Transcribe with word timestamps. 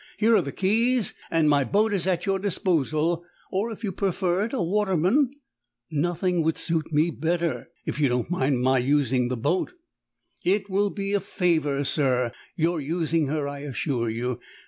Here 0.17 0.35
are 0.35 0.41
the 0.41 0.51
keys, 0.51 1.13
and 1.29 1.47
my 1.47 1.63
boat 1.63 1.93
is 1.93 2.07
at 2.07 2.25
your 2.25 2.39
disposal; 2.39 3.23
or, 3.51 3.71
if 3.71 3.83
you 3.83 3.91
prefer 3.91 4.45
it, 4.45 4.51
a 4.51 4.59
waterman" 4.59 5.29
"Nothing 5.91 6.41
would 6.41 6.57
suit 6.57 6.91
me 6.91 7.11
better, 7.11 7.67
if 7.85 7.99
you 7.99 8.09
don't 8.09 8.27
mind 8.31 8.61
my 8.63 8.79
using 8.79 9.27
the 9.27 9.37
boat." 9.37 9.73
"It 10.43 10.71
will 10.71 10.89
be 10.89 11.13
a 11.13 11.19
favour, 11.19 11.83
sir, 11.83 12.31
your 12.55 12.81
using 12.81 13.27
her, 13.27 13.47
I 13.47 13.59
assure 13.59 14.09
you. 14.09 14.39